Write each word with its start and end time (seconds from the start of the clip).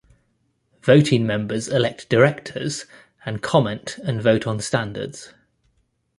Voting 0.81 1.27
members 1.27 1.67
elect 1.67 2.09
Directors 2.09 2.87
and 3.23 3.39
comment 3.43 3.99
and 3.99 4.19
vote 4.19 4.47
on 4.47 4.59
standards. 4.59 5.35